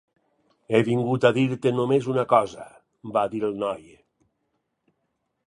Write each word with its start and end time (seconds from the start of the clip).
"He 0.75 0.79
vingut 0.87 1.27
a 1.29 1.31
dir-te 1.35 1.73
només 1.81 2.07
una 2.15 2.23
cosa", 2.33 2.65
va 3.19 3.27
dir 3.35 3.45
el 3.51 3.55
noi. 3.67 3.87